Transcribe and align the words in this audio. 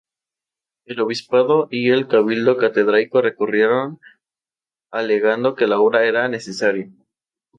El 0.85 0.99
Obispado 0.99 1.67
y 1.69 1.91
el 1.91 2.07
Cabildo 2.07 2.57
Catedralicio 2.57 3.21
recurrieron 3.21 3.99
alegando 4.89 5.53
que 5.53 5.67
la 5.67 5.79
obra 5.79 6.05
era 6.05 6.27
necesaria. 6.27 6.89